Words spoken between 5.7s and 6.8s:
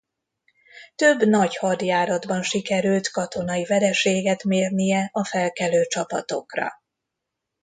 csapatokra.